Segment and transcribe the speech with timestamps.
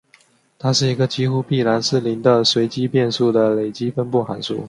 [0.57, 4.59] 它是一个几乎必然是零的随机变数的累积分布函数。